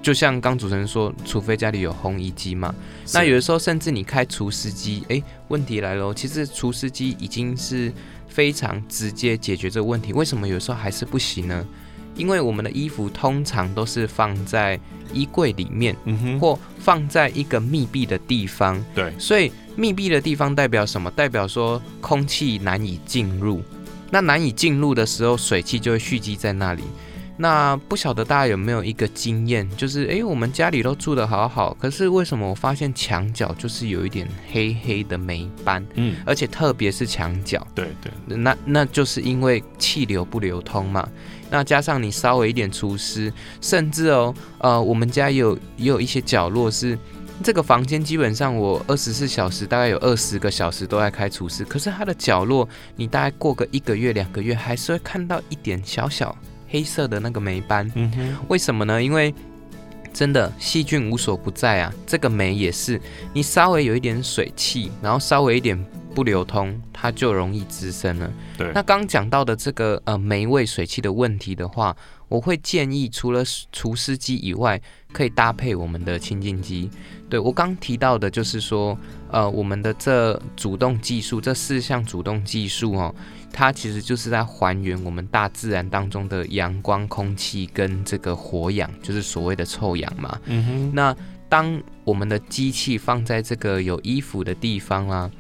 [0.04, 2.74] 就像刚主持人说，除非家里有烘衣机嘛。
[3.12, 7.92] 那有的时候甚至你开除湿机，哎，问题来了，其实除湿机已经是。
[8.30, 11.66] 非常直接解决这个问题，为什么有时候还是不行呢？
[12.16, 14.80] 因为我们的衣服通常都是放在
[15.14, 18.84] 衣柜里面，嗯哼，或放在一个密闭的地方。
[18.94, 21.10] 对，所以密闭的地方代表什么？
[21.12, 23.62] 代表说空气难以进入。
[24.12, 26.84] 那难以进入的时候，水汽就会蓄积在那里。
[27.42, 35.82] 那不晓得大家有没有一个经验，就是诶，我们家里都住得好好，可是为什么我发现墙角就是有一点黑黑的霉斑？
[35.94, 41.08] 嗯，而且特别是墙角，对对，那那就是因为气流不流通嘛。
[41.50, 47.00] 那加上你稍微一点除湿，甚至哦，呃，我们家有也有一些角落是
[47.42, 56.36] 这个房间，基本上我二十四小时大概有二十个小时都在开除湿，可是它的角落，你大概过个一个月两个月，还是会看到一点小小。
[56.70, 59.02] 黑色的那个霉斑，嗯哼，为什么呢？
[59.02, 59.34] 因为
[60.14, 61.94] 真的细菌无所不在啊。
[62.06, 63.00] 这个霉也是，
[63.34, 65.78] 你稍微有一点水汽，然后稍微一点
[66.16, 68.32] 不流通，它就容易滋生了。
[68.58, 68.72] 对。
[68.74, 71.96] 那刚讲到的这个呃霉味水汽的问题的话，
[72.28, 76.90] 我会建议除了除湿机以外，可以搭配我们的清净机。
[77.30, 78.98] 对，我刚提到的就是说，
[79.30, 83.14] 呃，我们的这主动技术，这四项主动技术哦。
[83.52, 90.40] 它其实就是在还原我们大自然当中的阳光、空气跟这个活氧，就是所谓的臭氧嘛。
[90.46, 90.92] 嗯哼。
[90.94, 91.16] 那
[91.50, 95.32] 当我们的机器放在这个有衣服的地方啊，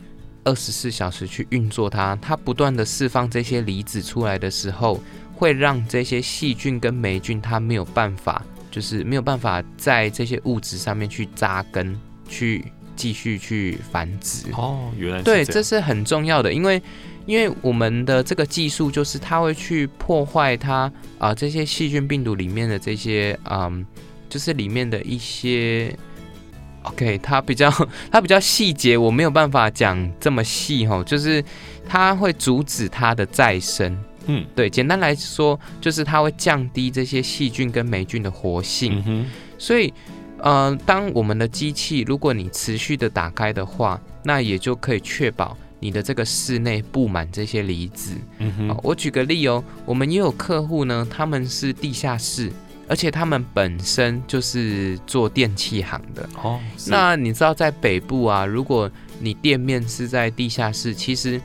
[0.44, 5.00] 二十四小时去运作它，它不断的释放这些离子出来的时候，
[5.36, 11.96] 会让这些细菌跟霉菌它没有办法，就是没有办法在这些物质上面去扎根，
[12.28, 14.52] 去继续去繁殖。
[14.54, 16.82] 哦，原来是对，这是很重要的，因为。
[17.30, 23.86] 因为我们的这个技术就是它会去破坏它啊、呃、这些细菌病毒里面的这些嗯，
[24.28, 25.96] 就是里面的一些
[26.82, 27.70] ，OK，它比较
[28.12, 31.44] 它比较细节，我没有办法讲这么细哦，就是
[31.88, 39.28] 它会阻止它的再生，嗯，对，简单来说就是它会降低这些细菌跟霉菌的活性，嗯、
[39.60, 39.94] 所以
[40.40, 45.56] 呃，当我们的机器如果你持续的打开的话，那也就可以确保。
[45.80, 48.12] 你的这个室内布满这些离子。
[48.38, 52.52] 嗯哼，我举个例哦，我们也有客户呢，他们是地下室，
[52.88, 56.28] 而且他们本身就是做电器行的。
[56.44, 58.90] 哦，那你知道在北部啊，如果
[59.20, 61.40] 你店面是在地下室，其实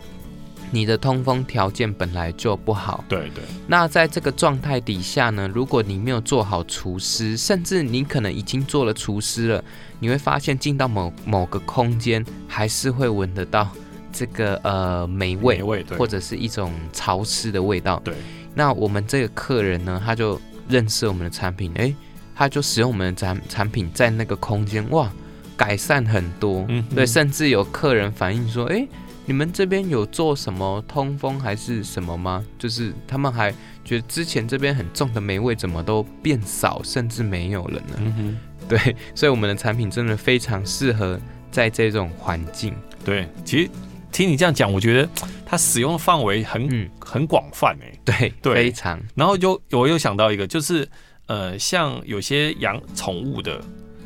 [0.71, 3.05] 你的通风条件本来就不好。
[3.09, 3.45] 对对。
[3.69, 9.65] 那在这个状态底下呢，如果你没有做好除湿，甚至你可能已经做了除湿了，
[10.01, 13.69] 你会发现进到某某个空间，还是会闻得到。
[14.15, 18.01] 这个呃霉味，味或者是一种潮湿的味道。
[18.05, 18.15] 对，
[18.55, 21.93] 那我们这个客人呢，他就认识我们的产品，哎，
[22.33, 25.11] 他就使用我们的产产品，在那个空间，哇，
[25.57, 26.65] 改善很多。
[26.69, 28.87] 嗯，对，甚至有客人反映说，哎，
[29.27, 32.45] 你们这边有做什么通风还是什么吗？
[32.57, 33.53] 就是他们还
[33.85, 37.95] 觉得之前这边很重的霉味怎么都变少，甚至没有了呢？
[37.99, 41.19] 嗯哼，对，所以我们的产品真的非常适合
[41.51, 42.75] 在这种环境。
[43.05, 43.71] 对，其实
[44.15, 45.09] 听你这样讲，我觉得
[45.45, 47.93] 它使用范围很、嗯、很广泛哎。
[48.05, 48.99] 对对，非常。
[49.17, 50.89] 然后就我又想到一个，就是
[51.27, 53.61] 呃，像有些养宠物的，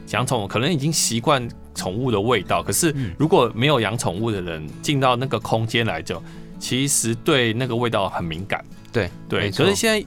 [0.08, 6.22] 养宠物可能已经习惯宠物的味道，可是如果没有养宠物的人进到那个空间来就，
[6.58, 8.64] 其实对那个味道很敏感。
[8.90, 10.04] 对对，可是现在。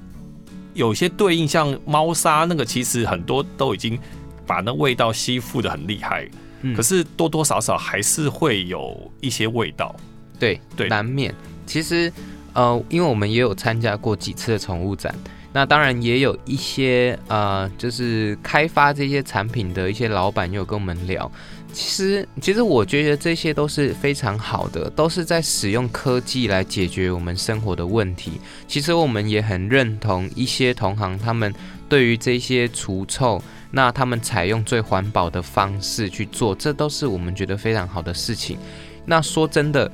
[0.74, 4.00] 有些对应像猫砂那个，其实很多都已经
[4.48, 6.26] 把那味道吸附的很厉害，
[6.62, 9.96] 嗯，可是多多少少还是会有一些味道，
[10.40, 11.34] 对对，难免。
[11.66, 12.12] 其实
[12.54, 15.14] 呃，因为我们也有参加过几次的宠物展，
[15.54, 21.32] 那当然也有一些呃，就是开发这些产品的一些老板有跟我们聊。
[21.74, 28.34] 其实，其实我觉得这些都是非常好的，都是在使用科技来解决我们生活的问题。
[28.68, 31.54] 其实我们也很认同一些同行，他们
[31.88, 33.42] 对于这些除臭，
[33.72, 38.58] 那他们采用最环保的方式去做，这都是我们觉得非常好的事情。
[39.06, 39.90] 那说真的，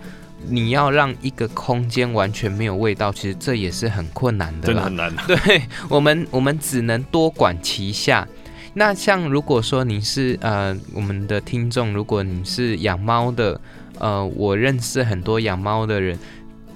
[0.48, 5.13] 你要让一个空间完全没有味道，其实这也是很困难的，真的很难。
[5.26, 8.28] 对，我们，我们只能多管齐下。
[8.74, 13.60] 那像如果说你是呃我们的听众，如果你是养猫的，
[13.98, 16.18] 呃，我认识很多养猫的人，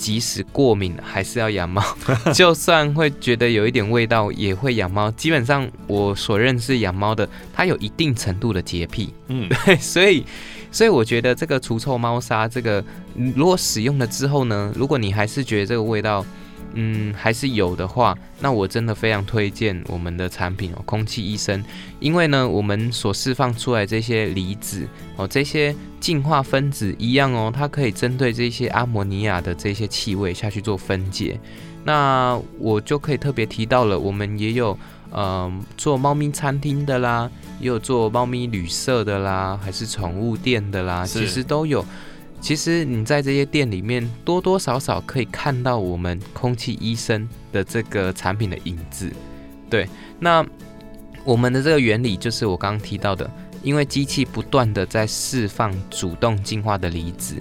[0.02, 1.80] 即使过敏还是要养猫，
[2.34, 5.12] 就算会觉得有一点味道也会养猫。
[5.12, 10.26] 基本上我所认识养猫的，它有一定程度的洁癖，嗯， 对，所以
[10.72, 12.84] 所以我觉得这个除臭猫砂，这个
[13.36, 16.26] 如果使用了之后呢，如果你还是觉得这个味道，
[16.74, 21.64] 嗯，还是有的话，那我真的非常推荐我们的产品哦，空气医生，
[22.00, 31.40] 因为呢，我们所释放出来这些离子哦，这些净化分子一样哦，它可以针对这些阿摩尼亚的这些气味下去做分解。
[31.84, 34.78] 那我就可以特别提到了，我们也有
[35.10, 37.30] 呃做猫咪餐厅的啦，
[37.60, 41.84] 也有做猫咪旅社的啦，还是宠物店的啦，其实都有。
[42.41, 49.12] 其实你在这些店里面多多少少可以看到我们空气医生的这个产品的影子，
[49.69, 49.88] 对。
[50.19, 50.43] 那
[51.23, 53.30] 我们的这个原理就是我刚刚提到的，
[53.62, 57.36] 因为机器不断的在释放主动净化的离子，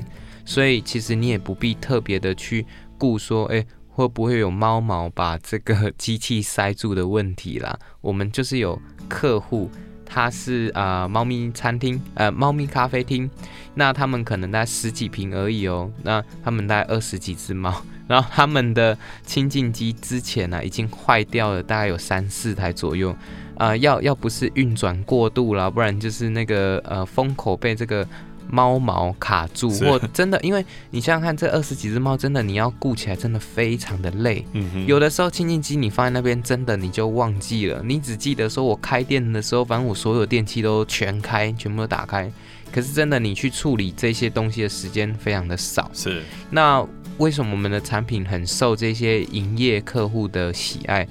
[0.44, 2.66] 所以其实你也不必特别的去
[2.98, 7.78] 顾说，哎，会不会有猫毛把这个机器塞住的问题啦。
[8.02, 9.70] 我们就是有客户。
[10.12, 13.30] 它是啊，猫咪餐厅，呃，猫咪咖啡厅。
[13.74, 15.90] 那他们可能大概十几平而已哦。
[16.02, 23.10] 那他们大概二十几只猫， 然后他们的清净机之前呢、啊、已经坏掉了，大概有三四台左右。
[23.56, 28.06] 啊、呃，要要不是运转过度了，不然就是那个呃风口被这个。
[28.52, 34.44] 猫毛卡住，或真的，因为你想想看，这二十几只猫，真的你要顾起来，真的非常的累。
[34.54, 42.28] 嗯，有的时候清净机你放在那边，真的你就忘记了，你只记得说我开店的时候，反正我所有电器都全开，全部都打开。
[42.72, 45.90] 可是真的，你去处理这些东西的时间非常的少。
[45.92, 46.22] 是。
[46.50, 46.86] 那
[47.18, 51.06] 为什么我们的产品很受这些营业客户的喜爱？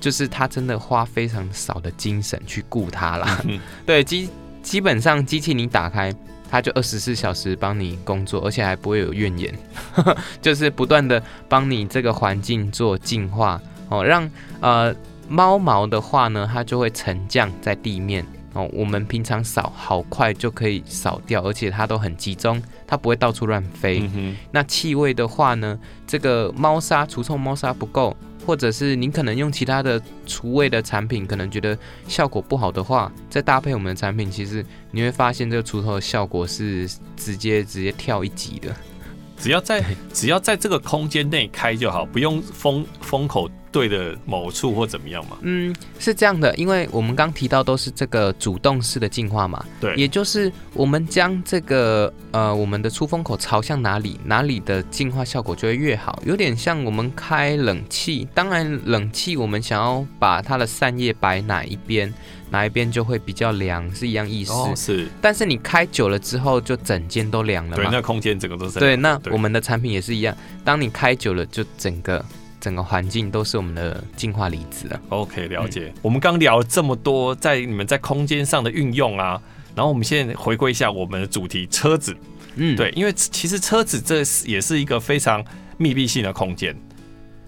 [0.00, 3.40] 就是他真的花非常少的精神去顾它啦。
[3.44, 4.28] 嗯、 对，基
[4.62, 6.14] 基本上机器你打开。
[6.50, 9.58] 它就二十四小时帮你工作，而且还不会有怨言，
[10.42, 14.94] 就是不断的帮你这个环境做净化哦，让呃
[15.30, 18.22] 猫毛的话呢，它就会沉降在地面
[18.52, 18.68] 哦。
[18.72, 24.08] 我们平常扫好快就可以扫掉，而且它都很集中，它不会到处乱飞。
[24.14, 28.16] 嗯、那气味的话呢，这个猫砂除臭猫砂不够。
[28.44, 38.74] 或者是您可能用其他的除味的产品，可能觉得效果不好的话，再搭配我们的产品，其实你会发现这个除臭的效果是直接直接跳一级的。
[39.38, 39.80] 只要在
[40.12, 43.48] 只要在这个空间内开就好，不用封封口。
[43.72, 45.38] 对的某处或怎么样嘛？
[45.40, 62.12] 嗯，是这样的，因为我们刚提到都是这个主动式的净化嘛，对，也就是我们将这个呃我们的出风口朝向哪里，哪里的净化效果就会越好，有点像我们开冷气，当然冷气我们想要把它的扇叶摆哪一边，
[62.50, 64.52] 哪一边就会比较凉，是一样意思。
[64.52, 65.08] 哦，是。
[65.22, 67.76] 但是你开久了之后，就整间都凉了嘛。
[67.76, 68.78] 对，那空间整个都是。
[68.78, 72.22] 对，那我们的产品也是一样，当你开久了，就整个。
[72.62, 75.00] 整个环境都是我们的净化离子啊。
[75.08, 75.92] OK，了解。
[75.92, 79.42] 嗯、我们刚聊了这么多，在你们在空间上的运用啊，
[79.74, 82.16] 然后我们现在回归一下我们的主题——车子。
[82.54, 84.18] 嗯，对，因为其实车子这
[84.48, 85.44] 也是一个非常
[85.76, 86.72] 密闭性的空间。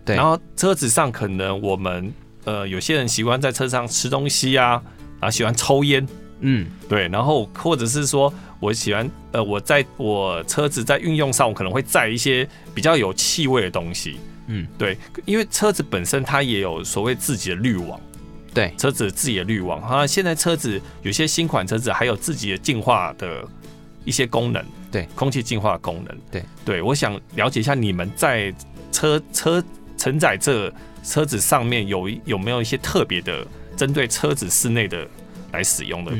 [0.05, 0.17] 对。
[0.17, 2.13] 然后车子上可能我们
[2.43, 4.83] 呃有些人喜欢在车上吃东西啊，
[5.21, 6.05] 啊喜欢抽烟。
[6.41, 7.07] 嗯，对。
[7.07, 14.17] 然后或者是说我喜欢呃我在我车子在运用上，我可能会载一些比较有气味的东西。
[14.47, 18.01] 嗯，对，因为车子本身它也有所谓自己的滤网，
[18.53, 19.81] 对，车子自己的滤网。
[19.81, 23.43] 哈，现在车子有些新款车子还有自己的净化的
[24.05, 26.83] 一些功能，对，空气净化功能，对对。
[26.83, 28.55] 我想了解一下你们在
[28.93, 29.65] 车车
[29.97, 30.73] 承载这
[31.03, 35.09] 车子上面有有没有一些特别的针对车子室内的
[35.53, 36.13] 来使用的？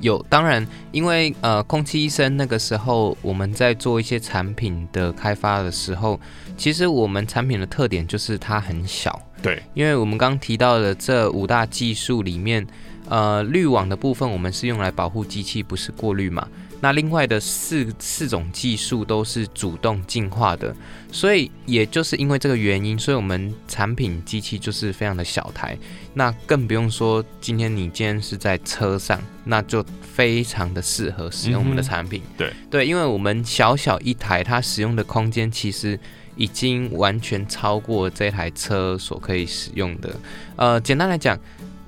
[0.00, 6.18] 嗯有，当然，因为呃，空气医生那个时候我们在做一些产品的开发的时候，
[6.56, 9.20] 其实我们产品的特点就是它很小。
[9.42, 12.66] 对，因为我们刚提到的这五大技术里面，
[13.10, 16.46] 呃，滤网的部分我们是用来保护机器，不是过滤嘛。
[16.80, 20.74] 那另外的四四种技术都是主动进化的，
[21.10, 25.76] 所以也就是因为这个原因，所以我们产品机器就是非常的小台。
[26.14, 32.22] 那更不用说今天你今天是在车上，那就非常的适合使用我们的产品。
[32.24, 35.98] 嗯、对对，因为我们小小一台，它使用的空间其实
[36.36, 40.14] 已经完全超过这台车所可以使用的。
[40.54, 41.36] 呃，简单来讲。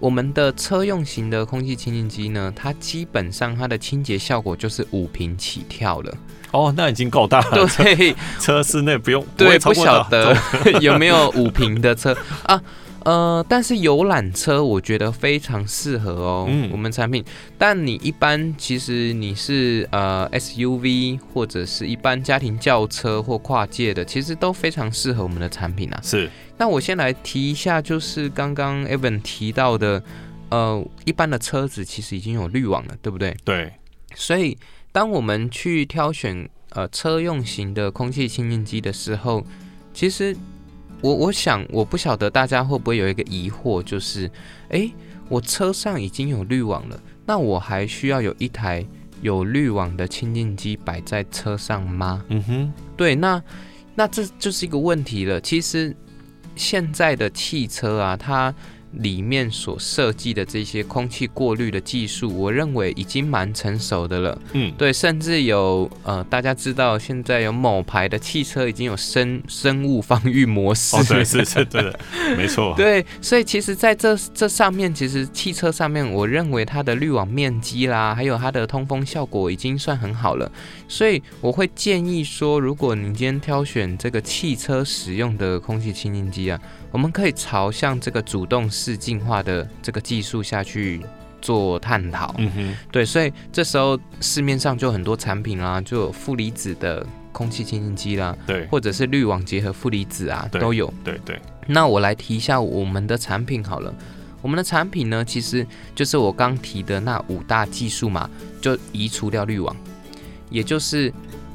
[0.02, 6.12] 我们的车用型的空气清净机呢，它基本上它的清洁效果就是五瓶起跳了。
[6.50, 7.68] 哦，那已经够大了。
[7.76, 9.24] 对， 车室内不用。
[9.36, 10.36] 对，不晓得
[10.82, 12.60] 有没有五瓶的车啊？
[13.04, 17.24] 呃，但是游览车我觉得非常适合哦，嗯，我们产品。
[17.58, 26.00] 但你一般其实你是呃 SUV 或者是一般家庭轿车或跨界的，其实都非常适合我们的产品啊。
[26.02, 26.30] 是。
[26.56, 30.02] 那我先来提一下，就是刚刚 Evan 提到的，
[30.50, 33.36] 呃，一般的车子其实已经有滤网了，对不对？
[33.44, 33.72] 对。
[34.14, 34.56] 所以
[34.92, 39.44] 当我们去挑选呃车用型的空气清净机的时候，
[39.92, 40.36] 其实。
[41.02, 44.30] 我我想，我不晓得大家会不会有一个疑惑，就是，
[44.68, 44.90] 诶，
[45.28, 48.86] 我车上已经有滤网了，那我还需要有一台
[49.20, 52.24] 有滤网的清净机摆在车上吗？
[52.28, 53.42] 嗯哼，对，那
[53.94, 55.40] 那这就是一个问题了。
[55.40, 55.94] 其实
[56.54, 58.54] 现在的汽车啊，它
[58.92, 64.38] 里面所设计的这些空气过滤的技术，我认为已经蛮成熟的了。
[64.52, 70.96] 嗯，对，甚至有呃，大家知道现在有某牌的汽车已经有生生物防御模式。
[70.96, 71.98] 哦，对，是是，对的，
[72.36, 72.74] 没错。
[72.76, 80.50] 对，所以其实在这这上面，其实汽车上面，我认为它的滤网面积啦，还有它的通风效果已经算很好了。
[80.86, 86.60] 所以我会建议说，如果你今天挑选这个汽车使用的空气清净机啊。
[86.92, 91.00] 我们可以朝向这个主动式进化的这个技术下去
[91.40, 92.34] 做探讨。
[92.36, 100.92] 嗯哼，对，所以这时候市面上就很多产品啦，就有负离子的空气清净机啦，对，或者是滤网结合负离子啊，都有。
[101.02, 101.40] 对对。
[101.66, 103.92] 那我来提一下我们的产品好了，
[104.42, 108.28] 我们的产品呢，其实就是我刚提的那五大技术嘛，
[108.60, 109.74] 就移除掉滤网，
[110.50, 111.10] 也就是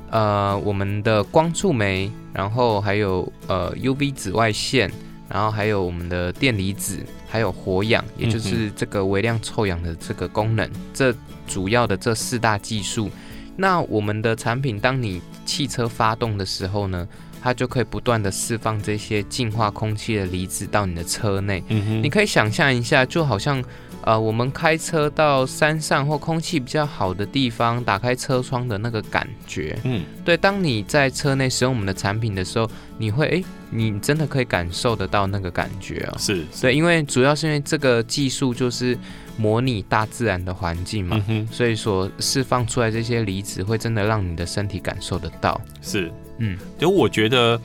[0.09, 4.91] 呃我们的光触媒，然后还有呃 UV 紫外线。
[5.29, 11.13] 然后还有我们的电离子，还有活氧，也就是这个微量臭氧的这个功能，这
[11.47, 13.09] 主要的这四大技术。
[13.55, 17.07] 那我们的产品，当你汽车发动的时候呢，
[17.41, 21.63] 它就可以不断的释放这些净化空气的离子到你的车内。
[21.67, 23.63] 你可以想象一下，就好像。
[24.07, 30.37] 呃，我们开车到山上或空气比较好的地方，打开车窗的那个感觉，嗯，对。
[30.37, 36.15] 当你在车内使用我们的产品的时候，你会，哎，你真的可以感受得到那个感觉哦。
[36.17, 38.97] 是，对，因为主要是因为这个技术就是
[39.35, 45.59] 模拟大自然的环境嘛，嗯，所以说释放出来这些离子会真的让你的身体感受得到。
[45.81, 47.59] 是，嗯，就我觉得，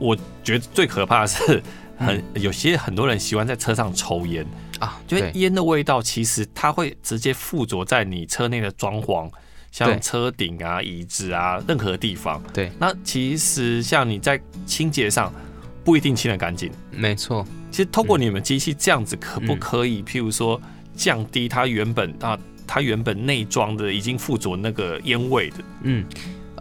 [0.00, 1.62] 我觉得最可怕的是，
[1.96, 4.44] 很有些很多人喜欢在车上抽烟。
[4.80, 9.30] 啊，就烟的味道，其实它会直接附着在你车内的装潢，
[9.70, 12.42] 像车顶啊、椅子啊，任何地方。
[12.52, 15.32] 对，那其实像你在清洁上
[15.84, 16.70] 不一定清得干净。
[16.90, 20.60] 没错，其实通过你们机器这样子，可不可以，譬如说
[20.94, 25.56] 降低它原本啊，它原本内装的已经附着那个烟味的？
[25.82, 26.04] 嗯。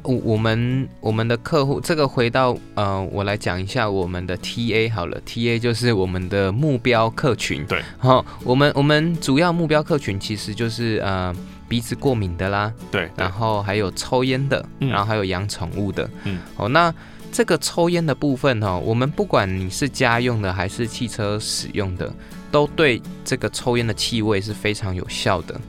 [0.06, 7.66] 我我们我们的客户，这个回到呃，我来讲一下我们的 TA 好了，TA 就是我们的目标客群。
[7.66, 11.36] 对，好，我们我们主要目标客群其实就是呃
[11.68, 16.94] 鼻子过敏的啦，对，然后还有抽烟的，然后还有养宠物的，嗯，哦，那
[17.32, 22.14] 这个抽烟的部分哈，我们不管你是家用的还是汽车使用的，
[22.52, 25.60] 都对这个抽烟的气味是非常有效的。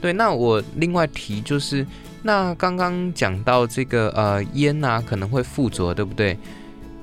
[0.00, 1.86] 对，那我另外提就是。
[2.26, 6.38] 那刚刚讲到这个呃烟呐、啊、可能会附着，对不对？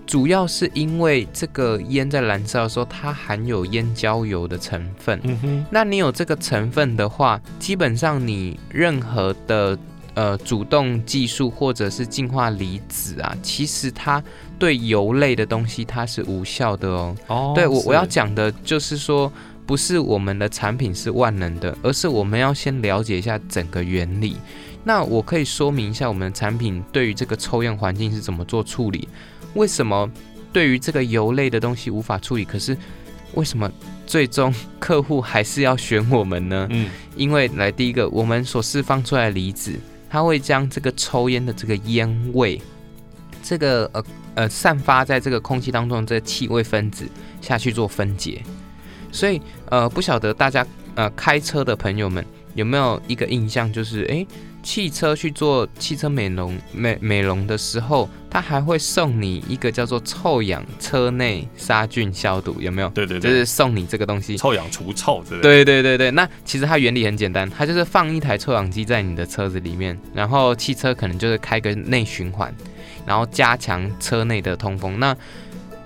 [0.07, 5.21] 主要是因为这个烟在燃烧的时候，它含有烟焦油的成分。
[5.23, 5.65] 嗯哼。
[5.69, 9.77] 那你有这个成分的话，基本上你任何的
[10.15, 14.21] 呃主动技术或者是净化离子啊，其实它
[14.57, 17.15] 对油类的东西它是无效的哦。
[17.27, 17.53] 哦。
[17.53, 19.31] 对我我要讲的就是说。
[19.63, 24.35] 不是我们的产品是万能的，而是我们要先了解一下整个原理。
[24.83, 29.07] 那我可以说明一下我们的产品对于这个抽样环境是怎么做处理？
[29.53, 30.09] 为什么
[30.51, 32.43] 对于这个油类的东西无法处理？
[32.43, 32.75] 可是
[33.35, 33.71] 为什么
[34.07, 36.67] 最终客户还是要选我们呢？
[36.71, 39.79] 嗯，因为来第一个，我们所释放出来的离子，
[40.09, 42.59] 它会将这个抽烟的这个烟味，
[43.43, 44.03] 这个呃
[44.33, 47.07] 呃散发在这个空气当中的这个气味分子
[47.39, 48.41] 下去做分解。
[49.11, 50.65] 所以呃，不晓得大家
[50.95, 52.25] 呃开车的朋友们
[52.55, 54.25] 有没有一个印象，就是诶。
[54.63, 62.89] 汽车去做汽车美容美美容的时候，他还会送你一个叫做臭氧车内杀菌消毒，有没有？
[62.89, 65.41] 对对对，就是送你这个东西，臭氧除臭之类的。
[65.41, 72.53] 对对对对，那其实它原理很简单，它就是放一台臭氧机在你的车子里面，然后汽车可能就是开个内循环，
[73.05, 74.99] 然后加强车内的通风。
[74.99, 75.15] 那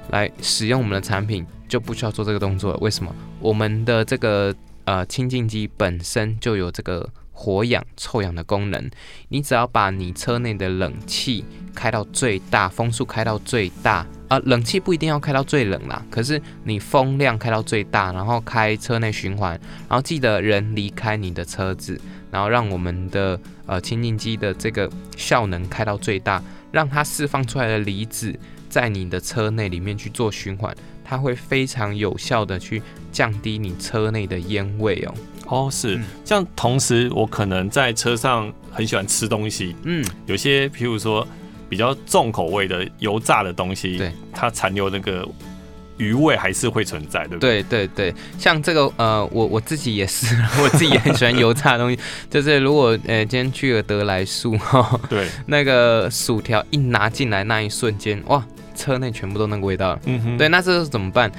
[0.09, 2.77] 来使用我们的产品就不需要做这个动作了。
[2.79, 3.15] 为什么？
[3.39, 4.53] 我们的这个
[4.83, 7.09] 呃清净机本身就有这个。
[7.37, 8.89] 活氧、臭氧的功能，
[9.27, 11.43] 你只要把你车内的冷气
[11.75, 19.51] 开到最大，风速开到最大，啊、冷气不一定要开到最冷啦，可是你风量开到最大，然后开车内循环，
[19.89, 21.99] 然后记得人离开你的车子，
[22.31, 28.33] 然后让我们的呃清净机的这个效能开到最大，让它释放出来的离子
[28.69, 30.73] 在你的车内里面去做循环，
[31.03, 32.81] 它会非常有效的去
[33.11, 35.13] 降低你车内的烟味哦。
[35.47, 41.27] 哦，是，像同时我可能在车上很喜欢吃东西，嗯，有些譬如说
[41.69, 45.27] 比较重口味的油炸的东西，对，它残留那个
[45.97, 47.63] 余味还是会存在，对不对？
[47.63, 51.97] 对对对，像这个呃，我我自己也是， 我自己也很喜欢油炸的东西，
[52.29, 61.31] 就是如果呃今天去了德来速哈，对，那个薯条一拿进来那一瞬间，哇，车内全部都那个味道了，嗯哼，对，那这是怎么办？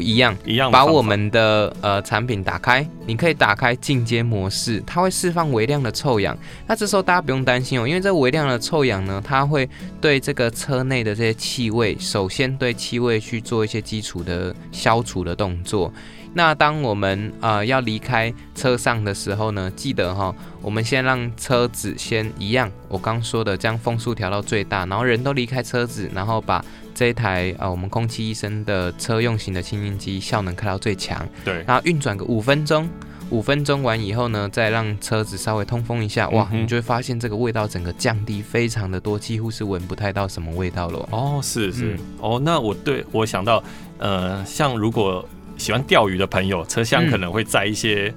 [0.00, 6.36] 一样，一样，把我们的呃产品打开，你可以打开进阶模式，它会释放微量的臭氧。
[6.66, 9.68] 那这时候大家不用担心哦，因为这微量的臭氧呢，它会
[10.00, 15.90] 对这个车内的这些气味，首先对气味去做一些基础的消除的动作。
[16.32, 20.32] 那当我们呃要离开车上的时候呢，记得哈，
[20.62, 26.64] 我们先让车子先一样，我刚说的将风速调到最大，然后人都离开车子，然后把
[27.00, 32.86] 这一台呃我们空气医生的车用型的清净机效能开到最强，对，然后运转个五分钟，
[33.30, 41.08] 五分钟完以后呢，再让车子稍微通风一下，哇，嗯、你就会发现这个味道整个降低非常的多，几乎是闻不太到什么味道了。
[41.10, 43.64] 哦，是是，嗯、哦，那我对我想到
[43.96, 45.26] 呃，像如果。
[45.56, 48.10] 喜欢钓鱼的朋友，车厢可能会载一些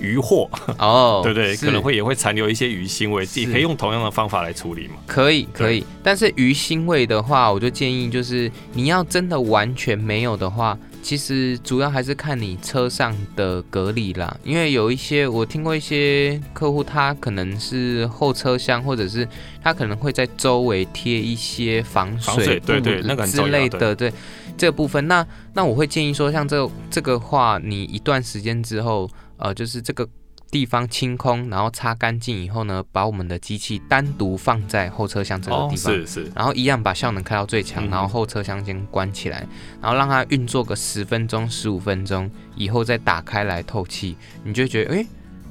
[0.00, 0.48] 鱼货。
[0.78, 4.94] 哦， 对对，可能会也会残留一些鱼腥味，自己可以用同样的方法来处理嘛？
[5.06, 19.26] 可以可以，但是鱼腥味的话，我就建议就是你要真的完全没有的话，其实主要还是看你车上的隔离啦，因为有一些我听过一些客户，他可能是后车厢，或者是
[19.62, 24.12] 他可能会在周围贴一些防水，防水对对那个之类的对。
[24.56, 25.24] 这个部分，那
[25.54, 30.08] 那我会建议说，像这这个话，你一段时间之后，呃，就是这个
[30.50, 39.46] 地方清空，然后擦干净以后呢，把我们的机器单独放在后车厢这个地方，是是，然后一样把效能开到最强，然后后车厢先关起来，
[39.80, 45.06] 然后让它运作个十分钟、十五分钟以后再打开来透气，你就会觉得，诶，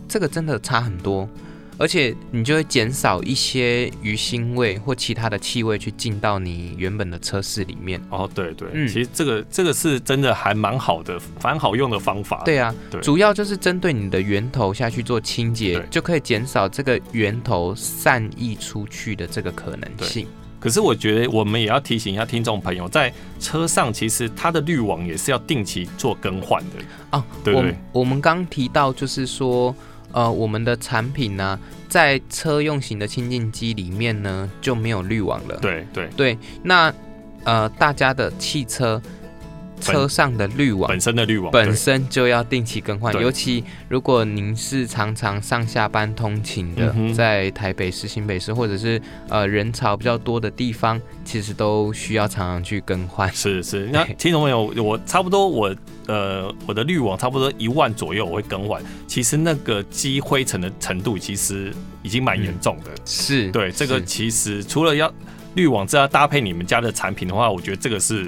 [0.08, 1.30] 这个真的差很多。
[1.80, 8.02] 而且你就会减少一些鱼腥味或其他的气味去进到你原本的车室里面。
[8.10, 12.42] 哦，对对，嗯，其实这个这个是真的还蛮好的，蛮好用的方法。
[12.44, 20.28] 对啊，对，主要就是针对你的源头下去做清洁，就可以减少这个源头散溢出去的这个可能性。
[20.60, 27.24] 可是我觉得我们也要提醒一下听众朋友，在车上其实它的滤网也是要定期做更换的啊。
[27.44, 29.76] 对对，我，我们刚提到就是说。
[30.12, 35.58] 呃，我们的产品呢，在车用型的清净机里面呢，就没有滤网了。
[35.58, 36.94] 对对对，那
[37.44, 39.02] 呃，大家的汽车
[39.80, 53.32] 车上的滤网本身的滤网本身就要定期更换，尤其如果您是常常上下班通勤的，嗯、在台北市、新北市或者是呃人潮比较多的地方，其实都需要常常去更换。
[53.34, 55.76] 是是，那听众朋友，我差不多我
[56.08, 58.82] 呃我的滤网差不多一万左右，我会更换。
[59.08, 61.72] 其实那个积灰尘的程度，其实
[62.02, 62.92] 已经蛮严重的。
[62.92, 65.12] 嗯、是对这个，其实除了要
[65.56, 68.28] 滤网，这要搭配你们家的产品的话，我觉得这个是。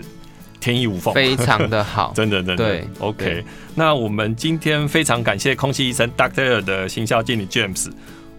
[0.60, 2.58] 天衣无缝，非常的好， 真的真的。
[2.58, 3.46] 对，OK 对。
[3.76, 7.90] 那我们今天非常感谢空气医生 Doctor 的行销经理 James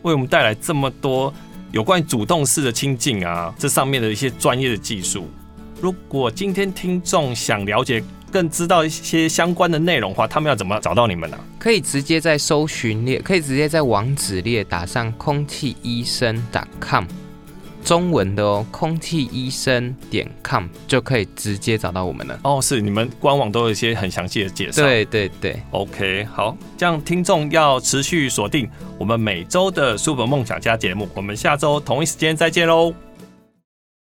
[0.02, 1.32] 为我们带来这么多
[1.72, 5.28] 有关于主动式的清净啊，这上面的一些专业的技术。
[5.80, 11.42] 如果今天听众想了解更知道一些相关的内容的话，他们要怎么找到你们呢、啊？
[11.58, 16.40] 可以直接在搜寻列，可以直接在网址列打上空气医生
[16.80, 17.04] .com。
[17.84, 22.38] 中文的哦，空气医生点 com 就可以直接找到我们了。
[22.44, 24.82] 哦，是你们官网都有一些很详细的介绍。
[24.82, 28.68] 对对对，OK，好，这样听众要持续锁定
[28.98, 32.94] 我们每周的 Super 梦想家节目，我们下周同一时间再见喽。